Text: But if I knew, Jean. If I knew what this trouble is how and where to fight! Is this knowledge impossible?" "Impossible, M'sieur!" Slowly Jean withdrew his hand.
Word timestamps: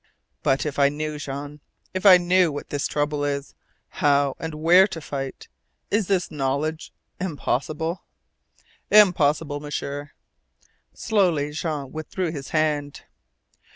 But 0.41 0.65
if 0.65 0.79
I 0.79 0.89
knew, 0.89 1.19
Jean. 1.19 1.59
If 1.93 2.07
I 2.07 2.17
knew 2.17 2.51
what 2.51 2.69
this 2.69 2.87
trouble 2.87 3.23
is 3.23 3.53
how 3.89 4.35
and 4.39 4.55
where 4.55 4.87
to 4.87 4.99
fight! 4.99 5.47
Is 5.91 6.07
this 6.07 6.31
knowledge 6.31 6.91
impossible?" 7.19 8.01
"Impossible, 8.89 9.59
M'sieur!" 9.59 10.09
Slowly 10.91 11.51
Jean 11.51 11.91
withdrew 11.91 12.31
his 12.31 12.49
hand. 12.49 13.01